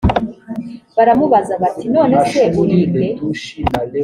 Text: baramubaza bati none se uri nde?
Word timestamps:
baramubaza 0.95 1.53
bati 1.61 1.85
none 1.95 2.15
se 2.31 2.41
uri 2.61 2.75
nde? 2.89 3.07